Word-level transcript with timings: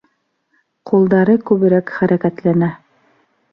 Ҡулдары 0.91 1.35
күберәк 1.51 1.95
хәрәкәтләнә. 1.99 2.73